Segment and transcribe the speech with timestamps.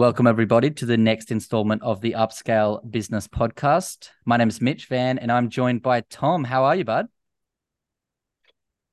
[0.00, 4.08] Welcome, everybody, to the next installment of the Upscale Business Podcast.
[4.24, 6.42] My name is Mitch Van, and I'm joined by Tom.
[6.42, 7.08] How are you, bud?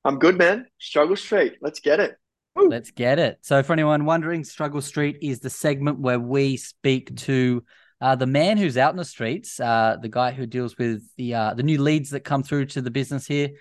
[0.04, 0.66] I'm good, man.
[0.80, 1.60] Struggle Street.
[1.62, 2.18] Let's get it.
[2.58, 2.68] Woo.
[2.68, 3.38] Let's get it.
[3.40, 7.64] So, for anyone wondering, Struggle Street is the segment where we speak to
[8.02, 11.36] uh, the man who's out in the streets, uh, the guy who deals with the
[11.36, 13.52] uh, the new leads that come through to the business here,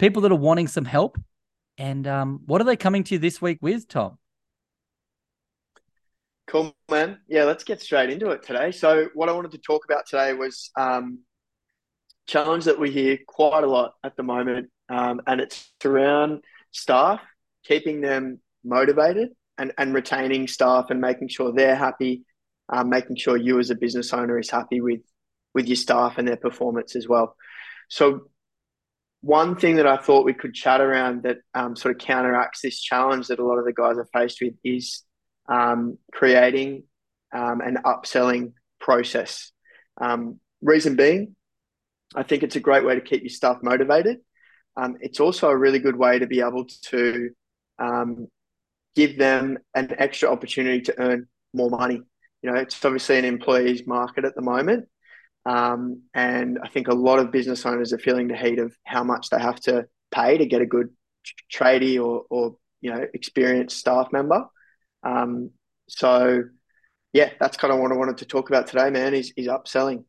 [0.00, 1.18] people that are wanting some help.
[1.78, 4.18] And um, what are they coming to you this week with, Tom?
[6.46, 7.18] Cool, man.
[7.26, 8.70] Yeah, let's get straight into it today.
[8.70, 11.20] So, what I wanted to talk about today was um,
[12.28, 17.20] challenge that we hear quite a lot at the moment, um, and it's around staff,
[17.64, 22.24] keeping them motivated and, and retaining staff and making sure they're happy,
[22.68, 25.00] um, making sure you as a business owner is happy with
[25.52, 27.34] with your staff and their performance as well.
[27.88, 28.28] So,
[29.20, 32.80] one thing that I thought we could chat around that um, sort of counteracts this
[32.80, 35.02] challenge that a lot of the guys are faced with is
[35.48, 36.84] um, creating
[37.34, 39.52] um, an upselling process.
[40.00, 41.36] Um, reason being,
[42.14, 44.18] I think it's a great way to keep your staff motivated.
[44.76, 47.30] Um, it's also a really good way to be able to
[47.78, 48.28] um,
[48.94, 52.02] give them an extra opportunity to earn more money.
[52.42, 54.88] You know, it's obviously an employee's market at the moment.
[55.44, 59.04] Um, and I think a lot of business owners are feeling the heat of how
[59.04, 60.88] much they have to pay to get a good
[61.52, 64.44] tradie or, or you know experienced staff member.
[65.06, 65.50] Um,
[65.88, 66.42] so,
[67.12, 69.14] yeah, that's kind of what I wanted to talk about today, man.
[69.14, 70.04] Is is upselling.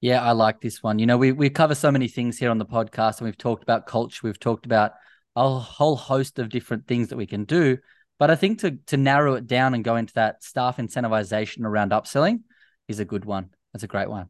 [0.00, 0.98] Yeah, I like this one.
[0.98, 3.62] You know, we we cover so many things here on the podcast, and we've talked
[3.62, 4.92] about culture, we've talked about
[5.36, 7.78] a whole host of different things that we can do.
[8.18, 11.92] But I think to to narrow it down and go into that staff incentivization around
[11.92, 12.40] upselling
[12.88, 13.50] is a good one.
[13.72, 14.28] That's a great one.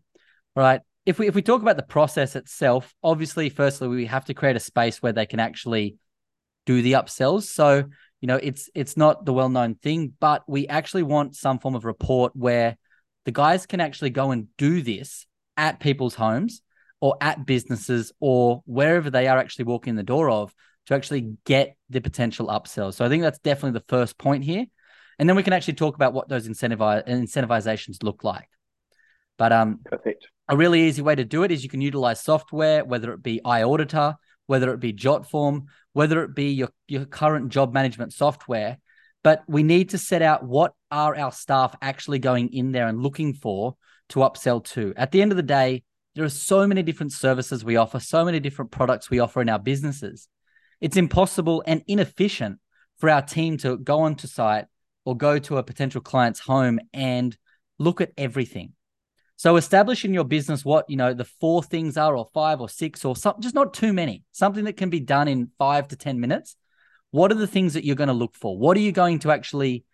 [0.56, 0.80] All right.
[1.06, 4.56] If we if we talk about the process itself, obviously, firstly, we have to create
[4.56, 5.96] a space where they can actually
[6.66, 7.44] do the upsells.
[7.44, 7.84] So
[8.20, 11.84] you know it's it's not the well-known thing but we actually want some form of
[11.84, 12.76] report where
[13.24, 15.26] the guys can actually go and do this
[15.56, 16.62] at people's homes
[17.00, 20.54] or at businesses or wherever they are actually walking the door of
[20.86, 24.66] to actually get the potential upsells so i think that's definitely the first point here.
[25.20, 28.48] And then we can actually talk about what those incentivize incentivizations look like.
[29.36, 30.26] But um perfect.
[30.48, 33.38] a really easy way to do it is you can utilize software whether it be
[33.44, 34.16] iAuditor
[34.50, 38.78] whether it be Jotform, whether it be your, your current job management software.
[39.22, 43.00] But we need to set out what are our staff actually going in there and
[43.00, 43.76] looking for
[44.08, 44.92] to upsell to.
[44.96, 45.84] At the end of the day,
[46.16, 49.48] there are so many different services we offer, so many different products we offer in
[49.48, 50.26] our businesses.
[50.80, 52.58] It's impossible and inefficient
[52.98, 54.64] for our team to go onto site
[55.04, 57.38] or go to a potential client's home and
[57.78, 58.72] look at everything.
[59.40, 62.68] So establish in your business what, you know, the four things are or five or
[62.68, 65.96] six or something, just not too many, something that can be done in five to
[65.96, 66.56] 10 minutes.
[67.10, 68.58] What are the things that you're going to look for?
[68.58, 69.86] What are you going to actually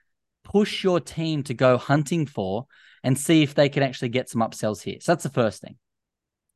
[0.42, 2.66] push your team to go hunting for
[3.04, 4.96] and see if they can actually get some upsells here?
[5.00, 5.76] So that's the first thing.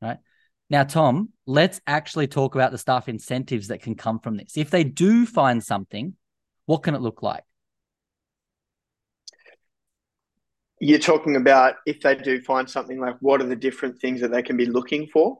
[0.01, 0.17] Right.
[0.69, 4.57] Now, Tom, let's actually talk about the staff incentives that can come from this.
[4.57, 6.15] If they do find something,
[6.65, 7.45] what can it look like?
[10.81, 14.31] You're talking about if they do find something like what are the different things that
[14.31, 15.39] they can be looking for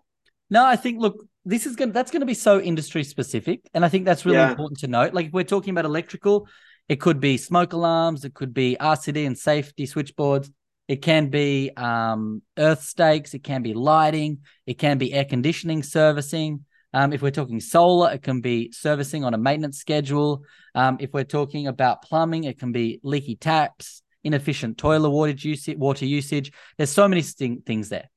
[0.49, 3.83] no i think look this is going that's going to be so industry specific and
[3.83, 4.51] i think that's really yeah.
[4.51, 6.47] important to note like if we're talking about electrical
[6.87, 10.49] it could be smoke alarms it could be rcd and safety switchboards
[10.87, 15.83] it can be um, earth stakes it can be lighting it can be air conditioning
[15.83, 16.63] servicing
[16.93, 20.43] um, if we're talking solar, it can be servicing on a maintenance schedule.
[20.75, 25.77] Um, if we're talking about plumbing, it can be leaky taps inefficient toilet water usage,
[25.77, 26.51] water usage.
[26.77, 28.09] There's so many things there.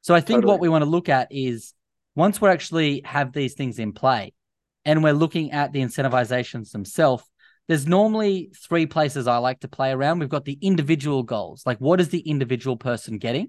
[0.00, 0.52] So I think totally.
[0.52, 1.74] what we want to look at is
[2.14, 4.32] once we actually have these things in play
[4.84, 7.24] and we're looking at the incentivizations themselves,
[7.68, 10.18] there's normally three places I like to play around.
[10.18, 13.48] We've got the individual goals, like what is the individual person getting?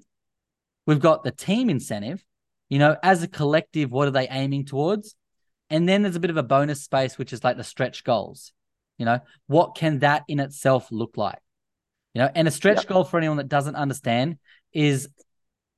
[0.85, 2.23] We've got the team incentive,
[2.69, 5.15] you know, as a collective, what are they aiming towards?
[5.69, 8.51] And then there's a bit of a bonus space, which is like the stretch goals.
[8.97, 11.39] You know, what can that in itself look like?
[12.13, 12.87] You know, and a stretch yep.
[12.87, 14.37] goal for anyone that doesn't understand
[14.71, 15.09] is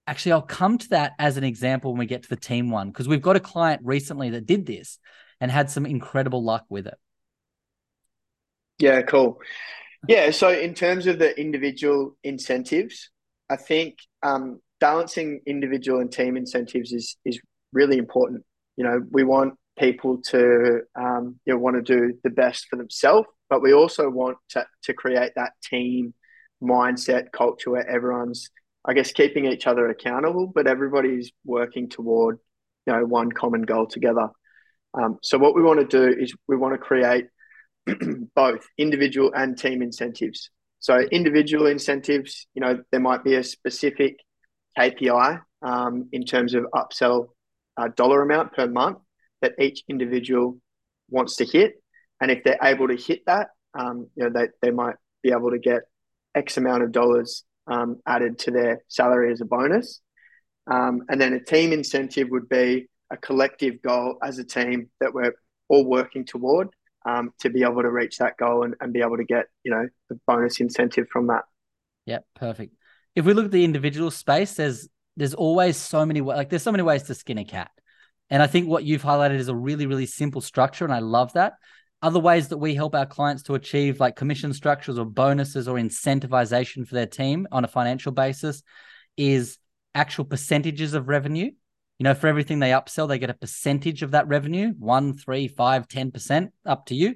[0.07, 2.89] actually I'll come to that as an example when we get to the team one
[2.89, 4.99] because we've got a client recently that did this
[5.39, 6.97] and had some incredible luck with it.
[8.79, 9.39] Yeah, cool.
[10.07, 13.09] Yeah, so in terms of the individual incentives,
[13.49, 17.39] I think um, balancing individual and team incentives is is
[17.73, 18.43] really important.
[18.77, 22.75] You know, we want people to um, you know want to do the best for
[22.75, 26.13] themselves, but we also want to to create that team
[26.61, 28.49] mindset culture where everyone's
[28.87, 32.37] I guess keeping each other accountable, but everybody's working toward
[32.85, 34.29] you know one common goal together.
[34.93, 37.25] Um, so what we want to do is we want to create
[38.35, 40.49] both individual and team incentives.
[40.79, 44.19] So individual incentives, you know, there might be a specific
[44.77, 47.29] KPI um, in terms of upsell
[47.77, 48.99] uh, dollar amount per month
[49.41, 50.57] that each individual
[51.09, 51.73] wants to hit.
[52.21, 55.51] And if they're able to hit that, um, you know, they, they might be able
[55.51, 55.81] to get
[56.35, 60.01] X amount of dollars um, added to their salary as a bonus.
[60.69, 65.13] Um, and then a team incentive would be a collective goal as a team that
[65.13, 65.33] we're
[65.69, 66.69] all working toward
[67.05, 69.71] um, to be able to reach that goal and, and be able to get, you
[69.71, 71.43] know, the bonus incentive from that.
[72.05, 72.75] Yeah, perfect.
[73.15, 76.71] If we look at the individual space, there's there's always so many like there's so
[76.71, 77.71] many ways to skin a cat.
[78.29, 80.83] And I think what you've highlighted is a really, really simple structure.
[80.83, 81.53] And I love that.
[82.05, 85.77] Other ways that we help our clients to achieve like commission structures or bonuses or
[85.77, 88.61] incentivization for their team on a financial basis
[89.17, 89.57] is
[89.95, 91.49] actual percentages of revenue.
[91.97, 95.47] You know, for everything they upsell, they get a percentage of that revenue one, three,
[95.47, 97.15] five, 10%, up to you.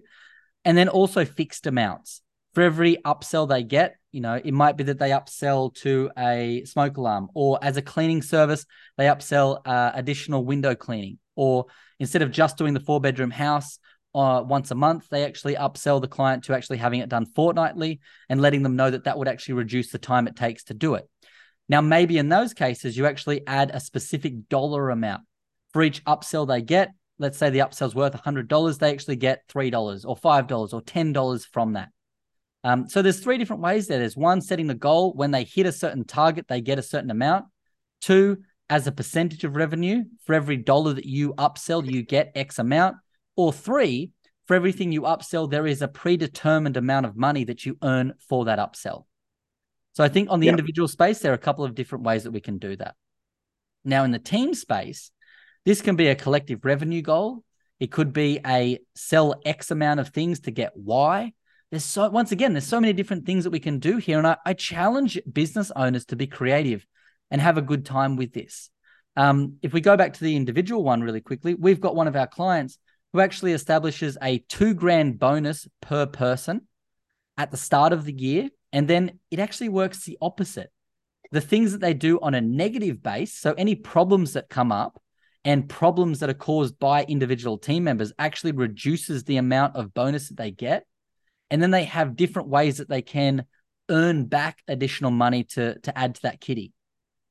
[0.65, 2.23] And then also fixed amounts.
[2.55, 6.63] For every upsell they get, you know, it might be that they upsell to a
[6.65, 8.65] smoke alarm, or as a cleaning service,
[8.97, 11.67] they upsell uh, additional window cleaning, or
[11.99, 13.77] instead of just doing the four bedroom house
[14.15, 17.99] uh, once a month, they actually upsell the client to actually having it done fortnightly
[18.27, 20.95] and letting them know that that would actually reduce the time it takes to do
[20.95, 21.07] it.
[21.67, 25.21] Now, maybe in those cases, you actually add a specific dollar amount
[25.71, 26.91] for each upsell they get.
[27.19, 31.73] Let's say the upsell's worth $100, they actually get $3 or $5 or $10 from
[31.73, 31.89] that.
[32.63, 33.99] Um, so there's three different ways there.
[33.99, 35.13] There's one, setting the goal.
[35.13, 37.45] When they hit a certain target, they get a certain amount.
[38.01, 38.37] Two,
[38.69, 42.97] as a percentage of revenue, for every dollar that you upsell, you get X amount.
[43.39, 44.11] Or three,
[44.47, 48.43] for everything you upsell, there is a predetermined amount of money that you earn for
[48.43, 49.05] that upsell.
[49.93, 52.31] So I think on the individual space, there are a couple of different ways that
[52.31, 52.95] we can do that.
[53.85, 55.11] Now, in the team space,
[55.63, 57.45] this can be a collective revenue goal.
[57.79, 61.31] It could be a sell X amount of things to get Y
[61.71, 64.27] there's so once again there's so many different things that we can do here and
[64.27, 66.85] I, I challenge business owners to be creative
[67.29, 68.71] and have a good time with this
[69.15, 72.15] um, if we go back to the individual one really quickly we've got one of
[72.15, 72.79] our clients
[73.13, 76.61] who actually establishes a two grand bonus per person
[77.37, 80.71] at the start of the year and then it actually works the opposite
[81.31, 85.01] the things that they do on a negative base so any problems that come up
[85.45, 90.29] and problems that are caused by individual team members actually reduces the amount of bonus
[90.29, 90.85] that they get
[91.49, 93.45] and then they have different ways that they can
[93.89, 96.73] earn back additional money to to add to that kitty.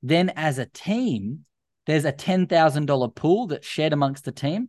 [0.03, 1.45] Then as a team,
[1.87, 4.69] there's a $10,000 pool that's shared amongst the team.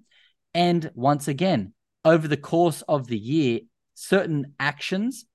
[0.53, 1.73] And once again,
[2.05, 3.61] over the course of the year,
[3.93, 5.25] certain actions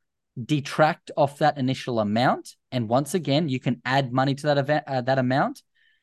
[0.42, 2.56] detract off that initial amount.
[2.72, 5.62] And once again, you can add money to that event, uh, that amount.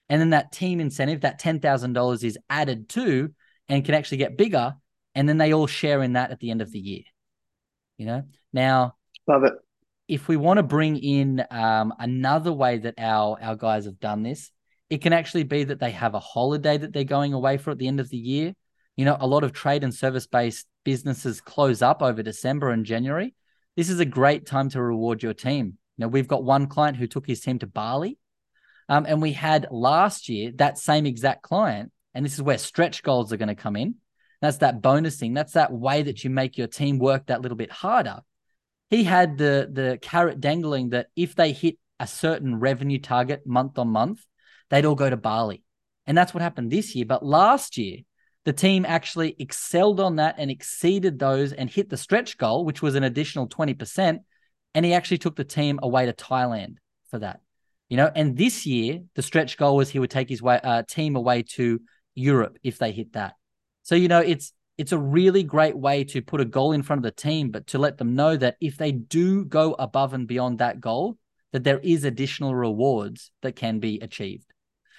[0.10, 3.34] And then that team incentive, that $10,000 is added to
[3.68, 4.76] and can actually get bigger.
[5.16, 7.04] And then they all share in that at the end of the year
[8.02, 8.96] you know now
[9.28, 9.54] love it
[10.08, 14.24] if we want to bring in um, another way that our our guys have done
[14.24, 14.52] this
[14.90, 17.78] it can actually be that they have a holiday that they're going away for at
[17.78, 18.56] the end of the year
[18.96, 22.86] you know a lot of trade and service based businesses close up over december and
[22.86, 23.34] january
[23.76, 26.98] this is a great time to reward your team you know we've got one client
[26.98, 28.18] who took his team to bali
[28.90, 33.04] um, and we had last year that same exact client and this is where stretch
[33.04, 33.96] goals are going to come in
[34.42, 35.36] that's that bonusing.
[35.36, 38.22] That's that way that you make your team work that little bit harder.
[38.90, 43.78] He had the the carrot dangling that if they hit a certain revenue target month
[43.78, 44.26] on month,
[44.70, 45.64] they'd all go to Bali.
[46.08, 47.06] And that's what happened this year.
[47.06, 48.00] But last year,
[48.46, 52.82] the team actually excelled on that and exceeded those and hit the stretch goal, which
[52.82, 54.20] was an additional 20%.
[54.74, 56.76] And he actually took the team away to Thailand
[57.10, 57.42] for that.
[57.90, 60.84] You know, and this year, the stretch goal was he would take his way, uh,
[60.88, 61.82] team away to
[62.16, 63.34] Europe if they hit that.
[63.84, 67.00] So you know, it's it's a really great way to put a goal in front
[67.00, 70.28] of the team, but to let them know that if they do go above and
[70.28, 71.18] beyond that goal,
[71.52, 74.52] that there is additional rewards that can be achieved.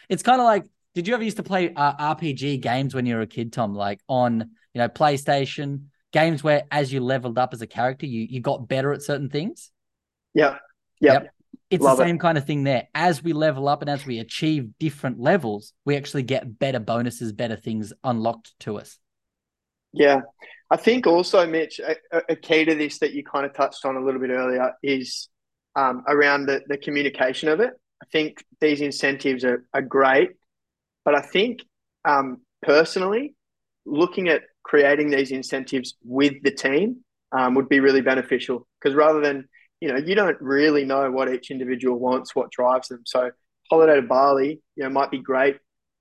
[0.08, 3.16] It's kind of like, did you ever used to play uh, RPG games when you
[3.16, 3.75] were a kid, Tom?
[3.75, 8.26] Like on you know PlayStation games where as you leveled up as a character, you
[8.28, 9.70] you got better at certain things.
[10.34, 10.58] Yeah.
[11.00, 11.22] Yep.
[11.22, 11.34] yep.
[11.70, 12.20] It's Love the same it.
[12.20, 12.88] kind of thing there.
[12.94, 17.32] As we level up and as we achieve different levels, we actually get better bonuses,
[17.32, 18.99] better things unlocked to us.
[19.92, 20.20] Yeah.
[20.70, 21.96] I think also, Mitch, a,
[22.30, 25.28] a key to this that you kind of touched on a little bit earlier is
[25.76, 27.70] um, around the, the communication of it.
[28.02, 30.30] I think these incentives are, are great,
[31.04, 31.61] but I think
[32.04, 33.35] um, personally,
[33.85, 39.21] looking at creating these incentives with the team um, would be really beneficial because rather
[39.21, 39.49] than
[39.82, 43.02] you know, you don't really know what each individual wants, what drives them.
[43.04, 43.32] So
[43.68, 45.56] holiday to Bali, you know, might be great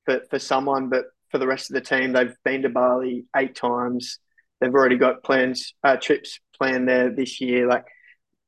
[0.06, 3.56] for, for someone, but for the rest of the team, they've been to Bali eight
[3.56, 4.20] times.
[4.60, 7.68] They've already got plans, uh, trips planned there this year.
[7.68, 7.86] Like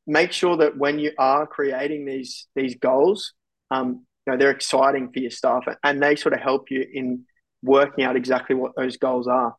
[0.05, 3.33] make sure that when you are creating these these goals,
[3.72, 7.25] um, you know they're exciting for your staff and they sort of help you in
[7.62, 9.56] working out exactly what those goals are.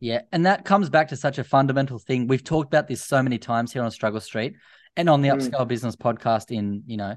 [0.00, 2.28] Yeah, and that comes back to such a fundamental thing.
[2.28, 4.54] We've talked about this so many times here on Struggle Street
[4.96, 5.36] and on the mm.
[5.36, 7.16] Upscale Business podcast in, you know,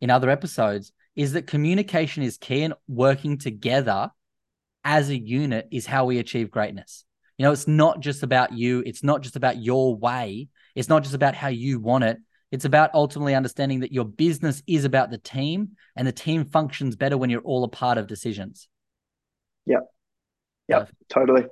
[0.00, 4.10] in other episodes is that communication is key and working together
[4.82, 7.04] as a unit is how we achieve greatness.
[7.36, 11.02] You know, it's not just about you, it's not just about your way, it's not
[11.02, 12.18] just about how you want it.
[12.52, 16.94] It's about ultimately understanding that your business is about the team and the team functions
[16.94, 18.68] better when you're all a part of decisions.
[19.66, 19.80] Yep.
[20.68, 21.44] Yep, totally.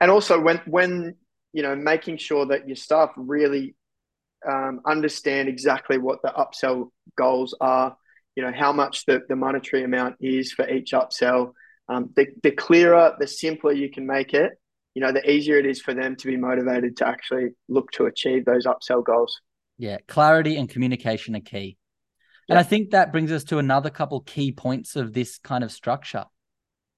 [0.00, 1.16] And also when when
[1.52, 3.74] you know making sure that your staff really
[4.48, 7.96] um, understand exactly what the upsell goals are,
[8.36, 11.52] you know, how much the, the monetary amount is for each upsell.
[11.88, 14.52] Um, the, the clearer, the simpler you can make it,
[14.94, 18.06] you know, the easier it is for them to be motivated to actually look to
[18.06, 19.40] achieve those upsell goals.
[19.78, 21.78] Yeah, clarity and communication are key.
[22.48, 22.54] Yeah.
[22.54, 25.72] And I think that brings us to another couple key points of this kind of
[25.72, 26.24] structure.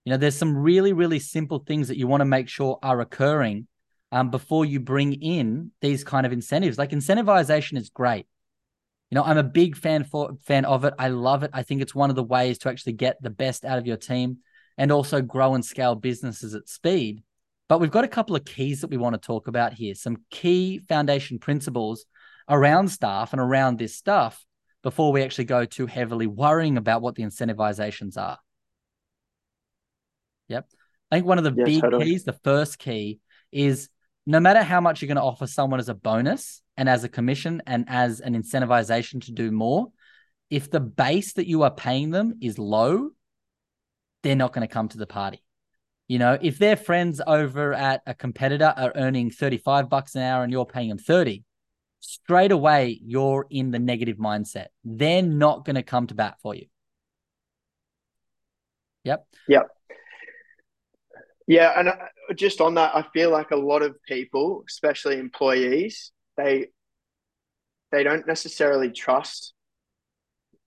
[0.05, 3.01] You know, there's some really, really simple things that you want to make sure are
[3.01, 3.67] occurring
[4.13, 6.79] um, before you bring in these kind of incentives.
[6.79, 8.27] Like incentivization is great.
[9.11, 10.95] You know, I'm a big fan for fan of it.
[10.99, 11.51] I love it.
[11.53, 13.97] I think it's one of the ways to actually get the best out of your
[13.97, 14.39] team
[14.79, 17.23] and also grow and scale businesses at speed.
[17.69, 19.95] But we've got a couple of keys that we want to talk about here.
[19.95, 22.07] Some key foundation principles
[22.51, 24.45] around staff and around this stuff
[24.83, 28.39] before we actually go too heavily worrying about what the incentivizations are.
[30.49, 30.69] Yep.
[31.11, 32.07] I think one of the yeah, big totally.
[32.07, 33.21] keys, the first key
[33.53, 33.89] is
[34.27, 37.09] no matter how much you're going to offer someone as a bonus and as a
[37.09, 39.89] commission and as an incentivization to do more,
[40.51, 43.11] if the base that you are paying them is low,
[44.23, 45.43] they're not going to come to the party.
[46.09, 50.43] You know, if their friends over at a competitor are earning 35 bucks an hour
[50.43, 51.45] and you're paying them 30,
[52.01, 54.67] straight away you're in the negative mindset.
[54.85, 56.67] They're not going to come to bat for you.
[59.05, 59.27] Yep.
[59.49, 59.69] Yep.
[61.47, 61.97] Yeah, and uh,
[62.37, 66.69] just on that, I feel like a lot of people, especially employees, they
[67.91, 69.53] they don't necessarily trust.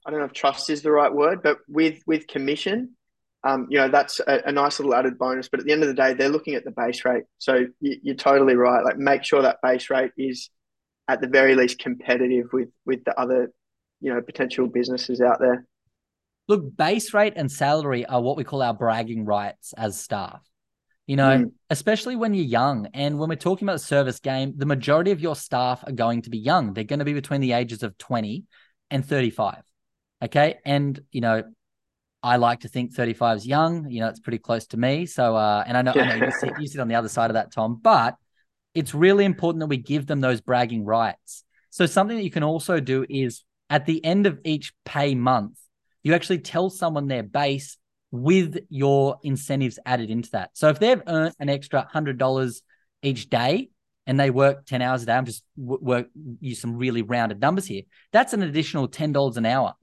[0.06, 2.98] I don't know if trust is the right word, but with with commission,
[3.46, 5.50] um, you know, that's a, a, nice little added bonus.
[5.50, 7.24] But at the end of the day, they're looking at the base rate.
[7.40, 8.84] So you, you're totally right.
[8.84, 10.50] Like, make sure that base rate is
[11.08, 13.52] at the very least competitive with with the other,
[14.02, 15.66] you know, potential businesses out there.
[16.48, 20.42] Look, base rate and salary are what we call our bragging rights as staff.
[21.08, 21.52] You know, mm.
[21.70, 22.88] especially when you're young.
[22.94, 26.22] And when we're talking about the service game, the majority of your staff are going
[26.24, 26.74] to be young.
[26.74, 28.46] They're going to be between the ages of 20
[28.90, 29.64] and 35.
[30.24, 30.60] Okay.
[30.64, 31.44] And, you know,
[32.22, 33.90] I like to think 35 is young.
[33.92, 35.06] You know, it's pretty close to me.
[35.06, 37.30] So, uh, and I know, I know you, sit, you sit on the other side
[37.30, 38.16] of that, Tom, but
[38.74, 41.44] it's really important that we give them those bragging rights.
[41.70, 45.58] So, something that you can also do is at the end of each pay month,
[46.04, 47.78] you actually tell someone their base
[48.14, 50.52] with your incentives added into that.
[50.54, 52.62] So if they've earned an extra hundred dollars
[53.02, 53.72] each day
[54.06, 57.66] and they work 10 hours a day, I'm just work use some really rounded numbers
[57.66, 57.82] here.
[58.12, 59.74] That's an additional $10 an hour.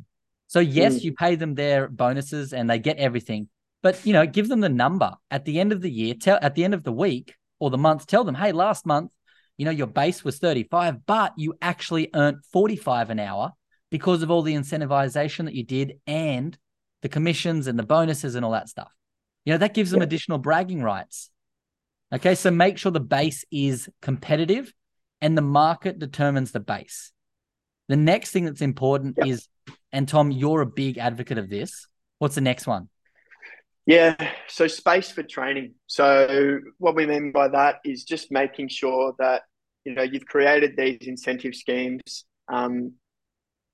[0.47, 1.05] So yes, mm.
[1.05, 3.49] you pay them their bonuses and they get everything,
[3.83, 6.55] but you know, give them the number at the end of the year, tell at
[6.55, 9.12] the end of the week or the month, tell them, hey, last month,
[9.57, 13.52] you know, your base was 35, but you actually earned 45 an hour
[13.90, 16.57] because of all the incentivization that you did and
[17.02, 18.90] the commissions and the bonuses and all that stuff.
[19.45, 21.31] You know, that gives them additional bragging rights.
[22.12, 24.73] Okay, so make sure the base is competitive
[25.21, 27.12] and the market determines the base.
[27.88, 29.26] The next thing that's important yep.
[29.26, 29.49] is,
[29.93, 31.87] and Tom, you're a big advocate of this.
[32.19, 32.88] What's the next one?
[33.87, 34.15] Yeah,
[34.49, 35.75] so space for training.
[35.87, 39.43] So what we mean by that is just making sure that
[39.85, 42.93] you know you've created these incentive schemes um,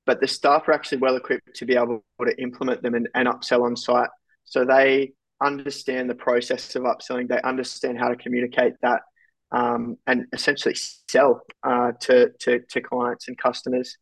[0.05, 3.29] but the staff are actually well equipped to be able to implement them and, and
[3.29, 4.09] upsell on site.
[4.45, 9.03] So they understand the process of upselling, they understand how to communicate that
[9.51, 10.77] um, and essentially
[11.11, 13.97] sell uh, to, to, to clients and customers.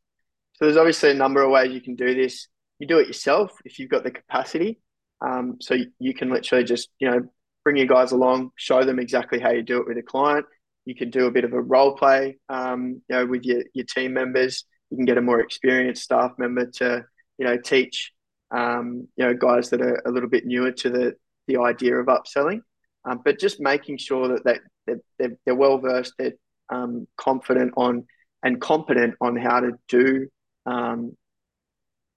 [0.54, 2.48] So there's obviously a number of ways you can do this.
[2.78, 4.80] You do it yourself if you've got the capacity.
[5.24, 7.20] Um, so you can literally just, you know,
[7.64, 10.44] bring your guys along, show them exactly how you do it with a client.
[10.84, 13.86] You can do a bit of a role play, um, you know, with your, your
[13.86, 14.64] team members.
[14.90, 17.04] You can get a more experienced staff member to
[17.38, 18.12] you know teach
[18.50, 21.14] um, you know guys that are a little bit newer to the
[21.46, 22.60] the idea of upselling.
[23.04, 26.32] Um, but just making sure that they, they're, they're, they're well versed they're
[26.70, 28.06] um, confident on
[28.42, 30.28] and competent on how to do
[30.66, 31.16] um,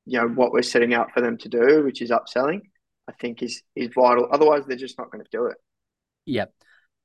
[0.06, 2.62] you know what we're setting out for them to do which is upselling
[3.08, 5.58] i think is is vital otherwise they're just not going to do it
[6.26, 6.52] yep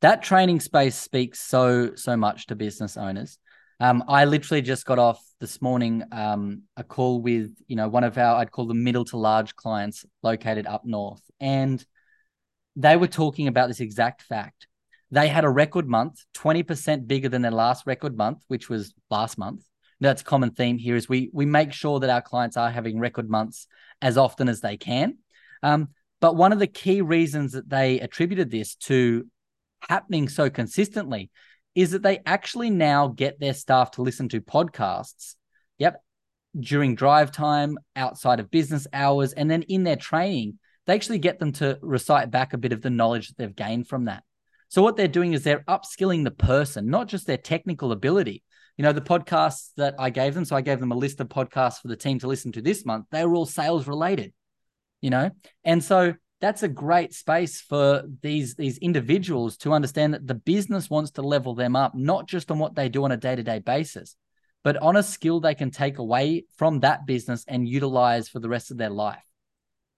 [0.00, 3.38] that training space speaks so so much to business owners
[3.80, 8.04] Um, I literally just got off this morning um, a call with you know one
[8.04, 11.84] of our I'd call them middle to large clients located up north, and
[12.76, 14.68] they were talking about this exact fact.
[15.10, 18.94] They had a record month, twenty percent bigger than their last record month, which was
[19.10, 19.62] last month.
[20.00, 23.00] That's a common theme here is we we make sure that our clients are having
[23.00, 23.66] record months
[24.00, 25.18] as often as they can.
[25.62, 25.88] Um,
[26.20, 29.26] but one of the key reasons that they attributed this to
[29.88, 31.30] happening so consistently
[31.74, 35.34] is that they actually now get their staff to listen to podcasts.
[35.78, 36.02] Yep.
[36.58, 41.38] During drive time, outside of business hours, and then in their training, they actually get
[41.38, 44.22] them to recite back a bit of the knowledge that they've gained from that.
[44.68, 48.42] So, what they're doing is they're upskilling the person, not just their technical ability.
[48.76, 51.28] You know, the podcasts that I gave them, so I gave them a list of
[51.28, 54.32] podcasts for the team to listen to this month, they were all sales related,
[55.02, 55.30] you know?
[55.64, 60.90] And so that's a great space for these these individuals to understand that the business
[60.90, 64.16] wants to level them up not just on what they do on a day-to-day basis
[64.64, 68.48] but on a skill they can take away from that business and utilize for the
[68.48, 69.22] rest of their life.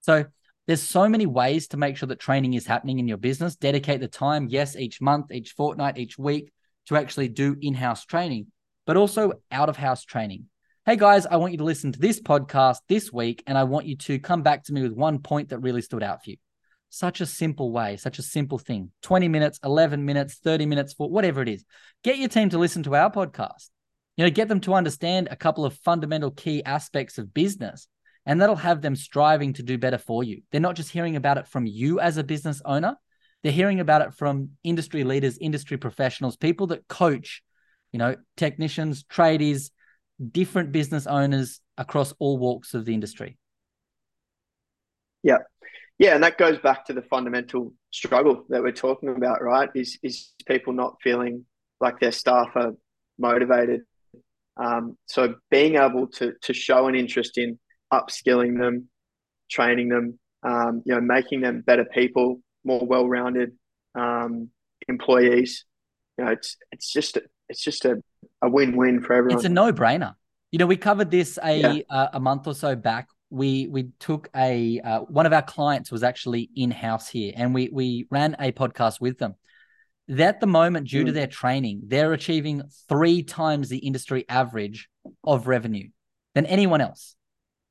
[0.01, 0.25] So
[0.67, 3.55] there's so many ways to make sure that training is happening in your business.
[3.55, 6.51] Dedicate the time yes each month each fortnight each week
[6.87, 8.47] to actually do in-house training
[8.85, 10.45] but also out of house training
[10.85, 13.87] hey guys, I want you to listen to this podcast this week and I want
[13.87, 16.37] you to come back to me with one point that really stood out for you.
[16.91, 21.09] Such a simple way, such a simple thing 20 minutes, 11 minutes, 30 minutes, for
[21.09, 21.65] whatever it is.
[22.03, 23.71] Get your team to listen to our podcast.
[24.15, 27.87] You know, get them to understand a couple of fundamental key aspects of business,
[28.27, 30.43] and that'll have them striving to do better for you.
[30.51, 32.95] They're not just hearing about it from you as a business owner,
[33.41, 37.41] they're hearing about it from industry leaders, industry professionals, people that coach,
[37.91, 39.71] you know, technicians, tradies,
[40.31, 43.37] different business owners across all walks of the industry.
[45.23, 45.39] Yeah.
[45.97, 49.69] Yeah, and that goes back to the fundamental struggle that we're talking about, right?
[49.73, 51.45] Is is people not feeling
[51.79, 52.73] like their staff are
[53.17, 53.81] motivated.
[54.57, 57.59] Um, so being able to to show an interest in
[57.93, 58.89] upskilling them,
[59.49, 63.53] training them, um, you know, making them better people, more well-rounded
[63.95, 64.49] um,
[64.89, 65.63] employees.
[66.17, 68.01] You know, it's it's just it's just a
[68.45, 69.37] a win-win for everyone.
[69.37, 70.13] It's a no-brainer.
[70.51, 71.79] You know, we covered this a yeah.
[71.89, 73.09] uh, a month or so back.
[73.29, 77.53] We we took a uh, one of our clients was actually in house here, and
[77.53, 79.35] we we ran a podcast with them.
[80.07, 81.07] At the moment, due mm.
[81.07, 84.87] to their training, they're achieving three times the industry average
[85.23, 85.89] of revenue
[86.35, 87.15] than anyone else.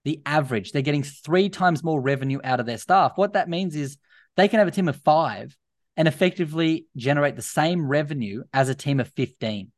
[0.05, 3.13] The average, they're getting three times more revenue out of their staff.
[3.15, 3.97] What that means is
[4.37, 5.57] they can have a team of five
[5.97, 9.71] and effectively generate the same revenue as a team of 15.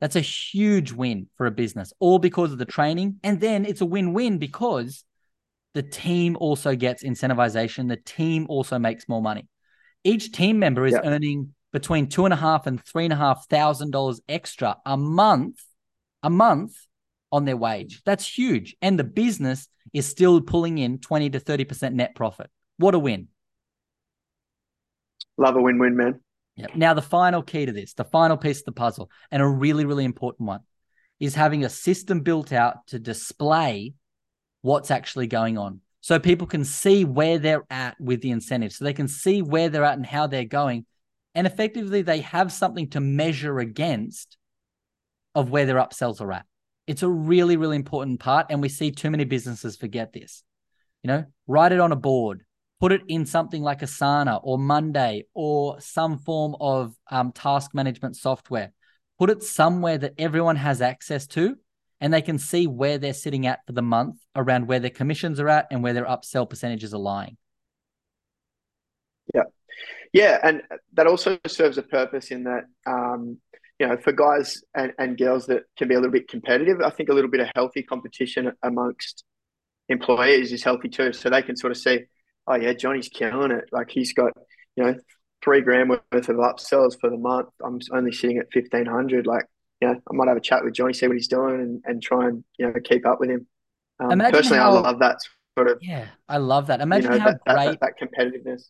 [0.00, 3.18] That's a huge win for a business, all because of the training.
[3.24, 5.04] And then it's a win win because
[5.74, 7.88] the team also gets incentivization.
[7.88, 9.48] The team also makes more money.
[10.04, 13.48] Each team member is earning between two and a half and three and a half
[13.48, 15.60] thousand dollars extra a month,
[16.22, 16.76] a month
[17.30, 18.02] on their wage.
[18.04, 18.76] That's huge.
[18.80, 22.50] And the business is still pulling in 20 to 30% net profit.
[22.78, 23.28] What a win.
[25.36, 26.20] Love a win win, man.
[26.74, 29.84] Now, the final key to this, the final piece of the puzzle, and a really,
[29.84, 30.60] really important one,
[31.20, 33.94] is having a system built out to display
[34.62, 35.80] what's actually going on.
[36.00, 38.76] So people can see where they're at with the incentives.
[38.76, 40.86] So they can see where they're at and how they're going.
[41.34, 44.36] And effectively, they have something to measure against
[45.34, 46.46] of where their upsells are at.
[46.86, 48.46] It's a really, really important part.
[48.50, 50.42] And we see too many businesses forget this.
[51.02, 52.44] You know, write it on a board,
[52.80, 58.16] put it in something like Asana or Monday or some form of um, task management
[58.16, 58.72] software.
[59.18, 61.56] Put it somewhere that everyone has access to
[62.00, 65.40] and they can see where they're sitting at for the month around where their commissions
[65.40, 67.36] are at and where their upsell percentages are lying.
[69.34, 69.42] Yeah.
[70.12, 70.38] Yeah.
[70.42, 70.62] And
[70.94, 73.38] that also serves a purpose in that, um,
[73.80, 76.90] you know, for guys and, and girls that can be a little bit competitive, I
[76.90, 79.24] think a little bit of healthy competition amongst
[79.88, 81.12] employees is healthy too.
[81.12, 82.04] So they can sort of see,
[82.48, 83.64] oh yeah, Johnny's killing it.
[83.70, 84.32] Like he's got,
[84.76, 84.94] you know,
[85.44, 87.48] three grand worth of upsells for the month.
[87.64, 89.26] I'm only sitting at fifteen hundred.
[89.26, 89.44] Like,
[89.80, 92.26] yeah, I might have a chat with Johnny, see what he's doing, and, and try
[92.26, 93.46] and you know keep up with him.
[94.00, 95.18] Um, personally, how, I love that
[95.56, 95.78] sort of.
[95.82, 96.80] Yeah, I love that.
[96.80, 98.62] Imagine you know, how that, great that, that, competitiveness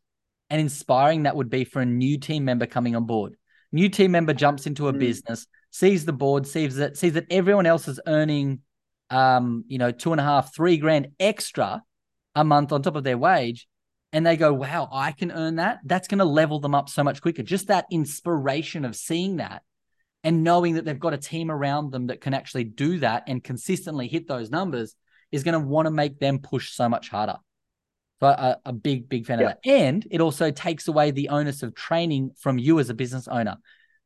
[0.50, 3.34] and inspiring that would be for a new team member coming on board.
[3.70, 4.98] New team member jumps into a mm.
[4.98, 8.60] business, sees the board, sees that sees that everyone else is earning,
[9.10, 11.82] um, you know, two and a half, three grand extra
[12.38, 13.66] a month on top of their wage
[14.12, 15.80] and they go, wow, I can earn that.
[15.84, 17.42] That's going to level them up so much quicker.
[17.42, 19.62] Just that inspiration of seeing that
[20.22, 23.42] and knowing that they've got a team around them that can actually do that and
[23.42, 24.94] consistently hit those numbers
[25.32, 27.38] is going to want to make them push so much harder.
[28.20, 29.46] So a, a big, big fan yeah.
[29.46, 29.70] of that.
[29.70, 33.56] And it also takes away the onus of training from you as a business owner.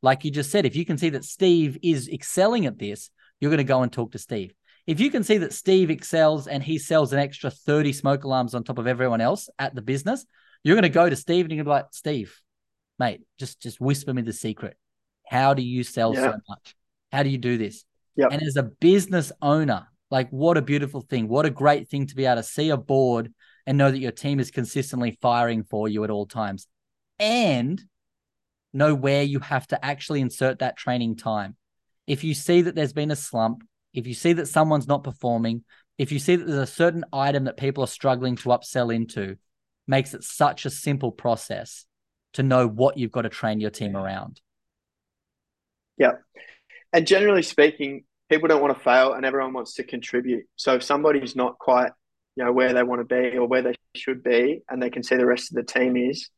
[0.01, 3.51] like you just said, if you can see that Steve is excelling at this, you're
[3.51, 4.53] going to go and talk to Steve.
[4.85, 8.53] If you can see that Steve excels and he sells an extra 30 smoke alarms
[8.53, 10.25] on top of everyone else at the business,
[10.63, 12.37] you're going to go to Steve and you're going to be like, Steve,
[12.99, 14.77] mate, just just whisper me the secret.
[15.27, 16.21] How do you sell yeah.
[16.21, 16.75] so much?
[17.11, 17.85] How do you do this?
[18.15, 18.31] Yep.
[18.31, 21.27] And as a business owner, like what a beautiful thing.
[21.27, 23.33] What a great thing to be able to see a board
[23.65, 26.67] and know that your team is consistently firing for you at all times.
[27.19, 27.81] And
[28.73, 31.55] know where you have to actually insert that training time.
[32.05, 33.63] If you see that there's been a slump,
[33.93, 35.63] if you see that someone's not performing,
[35.97, 39.37] if you see that there's a certain item that people are struggling to upsell into,
[39.87, 41.85] makes it such a simple process
[42.33, 44.41] to know what you've got to train your team around.
[45.97, 46.13] Yeah.
[46.91, 50.45] And generally speaking, people don't want to fail and everyone wants to contribute.
[50.55, 51.91] So if somebody's not quite,
[52.35, 55.03] you know, where they want to be or where they should be and they can
[55.03, 56.29] see the rest of the team is,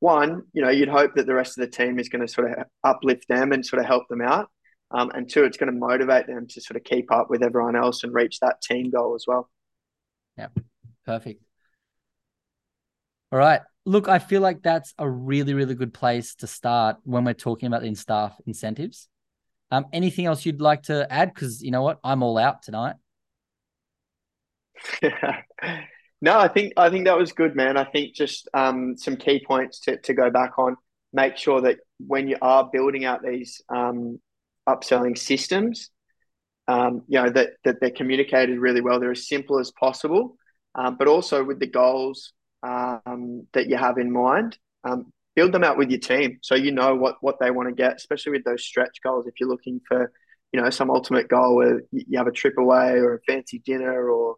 [0.00, 2.50] one, you know, you'd hope that the rest of the team is going to sort
[2.50, 4.50] of uplift them and sort of help them out.
[4.94, 7.74] Um, and two, it's going to motivate them to sort of keep up with everyone
[7.74, 9.50] else and reach that team goal as well.
[10.38, 10.48] Yeah,
[11.04, 11.42] perfect.
[13.32, 13.60] All right.
[13.84, 17.66] Look, I feel like that's a really, really good place to start when we're talking
[17.66, 19.08] about the in staff incentives.
[19.72, 21.34] Um, anything else you'd like to add?
[21.34, 22.94] Because you know what, I'm all out tonight.
[26.20, 27.76] no, I think I think that was good, man.
[27.76, 30.76] I think just um, some key points to, to go back on.
[31.12, 34.20] Make sure that when you are building out these um,
[34.68, 35.90] upselling systems,
[36.68, 39.00] um, you know that that they're communicated really well.
[39.00, 40.36] They're as simple as possible,
[40.74, 44.58] um, but also with the goals um, that you have in mind.
[44.84, 47.74] Um, build them out with your team so you know what what they want to
[47.74, 49.26] get, especially with those stretch goals.
[49.26, 50.12] If you're looking for,
[50.52, 54.10] you know, some ultimate goal where you have a trip away or a fancy dinner
[54.10, 54.36] or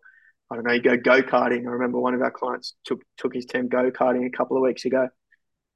[0.50, 1.66] I don't know, you go go karting.
[1.66, 4.62] I remember one of our clients took took his team go karting a couple of
[4.62, 5.08] weeks ago.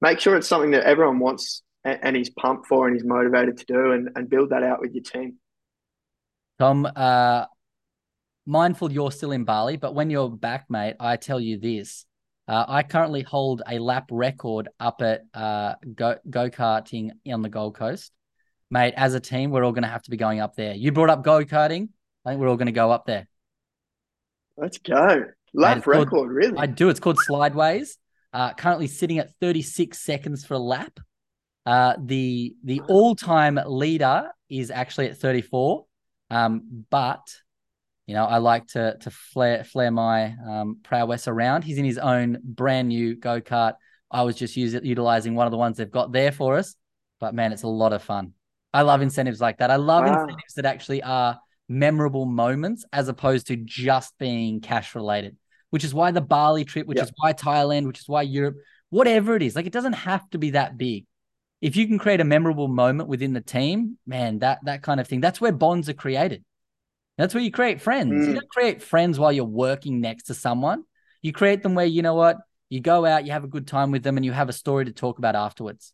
[0.01, 3.65] Make sure it's something that everyone wants and, he's pumped for and he's motivated to
[3.67, 5.37] do, and, and build that out with your team.
[6.59, 7.47] Tom, uh,
[8.47, 12.05] mindful you're still in Bali, but when you're back, mate, I tell you this:
[12.47, 17.77] uh, I currently hold a lap record up at uh, go karting on the Gold
[17.77, 18.13] Coast,
[18.71, 18.95] mate.
[18.97, 20.75] As a team, we're all going to have to be going up there.
[20.75, 21.89] You brought up go karting.
[22.25, 23.27] I think we're all going to go up there.
[24.57, 25.25] Let's go.
[25.55, 26.59] Lap record, called, really?
[26.59, 26.91] I do.
[26.91, 27.97] It's called Slideways.
[28.33, 31.01] Uh, currently sitting at 36 seconds for a lap.
[31.67, 35.85] Uh, the the all time leader is actually at 34.
[36.31, 37.21] Um, but
[38.07, 41.63] you know, I like to to flare flare my um, prowess around.
[41.63, 43.75] He's in his own brand new go kart.
[44.11, 46.75] I was just using utilizing one of the ones they've got there for us.
[47.21, 48.33] But man, it's a lot of fun.
[48.73, 49.71] I love incentives like that.
[49.71, 50.13] I love wow.
[50.13, 55.37] incentives that actually are memorable moments as opposed to just being cash related,
[55.71, 57.07] which is why the Bali trip, which yep.
[57.07, 58.57] is why Thailand, which is why Europe,
[58.91, 61.07] whatever it is, like it doesn't have to be that big.
[61.61, 65.07] If you can create a memorable moment within the team, man, that that kind of
[65.07, 66.45] thing, that's where bonds are created.
[67.19, 68.25] That's where you create friends.
[68.25, 68.29] Mm.
[68.29, 70.85] You don't create friends while you're working next to someone.
[71.21, 72.39] You create them where you know what,
[72.71, 74.87] you go out, you have a good time with them, and you have a story
[74.87, 75.93] to talk about afterwards.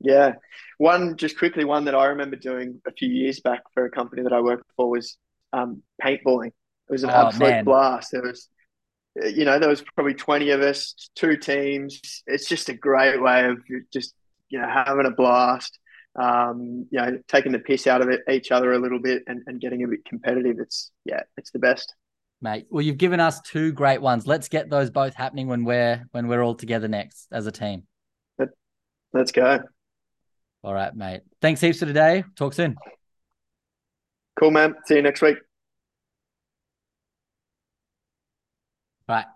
[0.00, 0.34] Yeah.
[0.78, 4.22] One, just quickly, one that I remember doing a few years back for a company
[4.22, 5.18] that I worked for was
[5.52, 6.48] um, paintballing.
[6.48, 7.64] It was an oh, absolute man.
[7.64, 8.12] blast.
[8.12, 8.48] There was,
[9.24, 12.22] you know, there was probably 20 of us, two teams.
[12.26, 13.58] It's just a great way of
[13.92, 14.14] just,
[14.48, 15.78] you know, having a blast,
[16.16, 19.42] um, you know, taking the piss out of it, each other a little bit and,
[19.46, 20.58] and getting a bit competitive.
[20.58, 21.94] It's, yeah, it's the best.
[22.42, 24.26] Mate, well, you've given us two great ones.
[24.26, 27.84] Let's get those both happening when we're when we're all together next as a team.
[29.16, 29.60] Let's go.
[30.62, 31.22] All right, mate.
[31.40, 32.24] Thanks heaps for today.
[32.36, 32.76] Talk soon.
[34.38, 34.74] Cool, man.
[34.84, 35.38] See you next week.
[39.08, 39.26] Right.